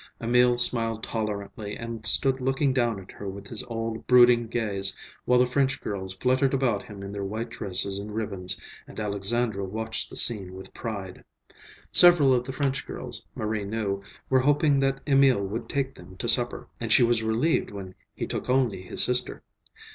[0.19, 5.37] Emil smiled tolerantly and stood looking down at her with his old, brooding gaze, while
[5.37, 10.09] the French girls fluttered about him in their white dresses and ribbons, and Alexandra watched
[10.09, 11.23] the scene with pride.
[11.91, 16.27] Several of the French girls, Marie knew, were hoping that Emil would take them to
[16.27, 19.43] supper, and she was relieved when he took only his sister.